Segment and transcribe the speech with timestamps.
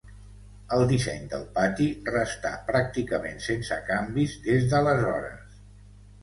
[0.77, 5.63] El disseny del patí restà pràcticament sense canvis des d'aleshores.